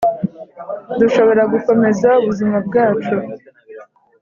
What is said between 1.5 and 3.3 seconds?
gukomeza ubuzima bwacu